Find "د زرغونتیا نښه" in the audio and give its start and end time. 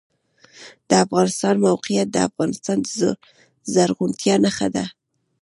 2.81-4.67